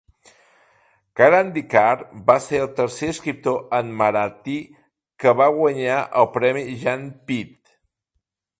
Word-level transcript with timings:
Karandikar 1.19 1.99
va 2.31 2.37
ser 2.45 2.61
el 2.67 2.71
tercer 2.79 3.09
escriptor 3.15 3.59
en 3.81 3.91
marathi 4.01 4.57
que 5.25 5.35
va 5.43 5.51
guanyar 5.61 6.01
el 6.23 6.31
premi 6.39 6.65
Jnanpith. 6.85 7.77